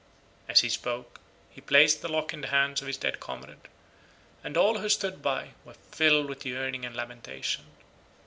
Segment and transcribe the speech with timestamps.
[0.49, 1.19] As he spoke
[1.51, 3.67] he placed the lock in the hands of his dear comrade,
[4.43, 7.65] and all who stood by were filled with yearning and lamentation.